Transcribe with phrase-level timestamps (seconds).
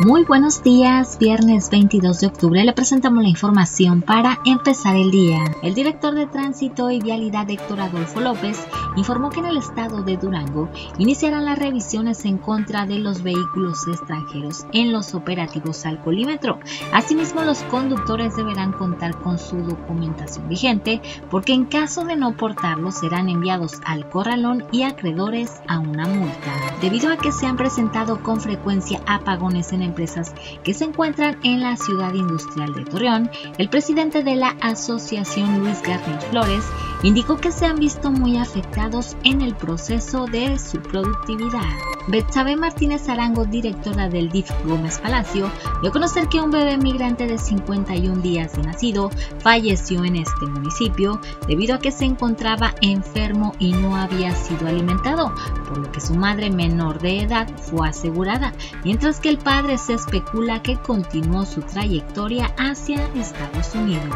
[0.00, 5.38] Muy buenos días, viernes 22 de octubre le presentamos la información para empezar el día.
[5.62, 8.58] El director de Tránsito y Vialidad Héctor Adolfo López
[8.96, 10.68] informó que en el estado de Durango
[10.98, 16.58] iniciarán las revisiones en contra de los vehículos extranjeros en los operativos al colímetro.
[16.92, 22.90] Asimismo, los conductores deberán contar con su documentación vigente porque en caso de no portarlo
[22.90, 26.52] serán enviados al corralón y acreedores a una multa.
[26.80, 31.60] Debido a que se han presentado con frecuencia apagones en empresas que se encuentran en
[31.60, 36.64] la ciudad industrial de Torreón, el presidente de la asociación Luis Garnier Flores
[37.04, 41.60] indicó que se han visto muy afectados en el proceso de su productividad.
[42.08, 47.26] Betsabe Martínez Arango, directora del DIF Gómez Palacio, dio a conocer que un bebé migrante
[47.26, 53.54] de 51 días de nacido falleció en este municipio debido a que se encontraba enfermo
[53.58, 55.34] y no había sido alimentado,
[55.68, 58.52] por lo que su madre menor de edad fue asegurada,
[58.84, 64.14] mientras que el padre se especula que continuó su trayectoria hacia Estados Unidos.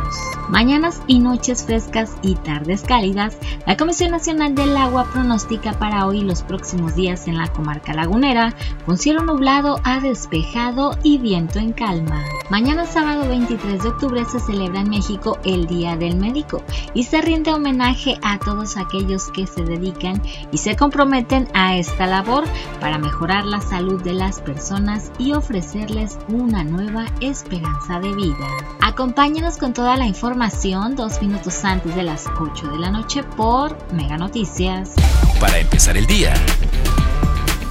[0.48, 6.22] Mañanas y noches frescas y tardes cálidas, la Comisión Nacional del Agua pronostica para hoy
[6.22, 8.54] los próximos días en la comarca lagunera
[8.86, 12.24] con cielo nublado a despejado y viento en calma.
[12.50, 16.62] Mañana sábado 23 de octubre se celebra en México el Día del Médico
[16.94, 22.06] y se rinde homenaje a todos aquellos que se dedican y se comprometen a esta
[22.06, 22.44] labor
[22.80, 28.46] para mejorar la salud de las personas y ofrecerles una nueva esperanza de vida.
[28.80, 33.76] Acompáñenos con toda la información dos minutos antes de las 8 de la noche por
[33.92, 34.94] Mega Noticias.
[35.40, 36.34] Para empezar el día.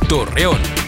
[0.08, 0.87] Torreón.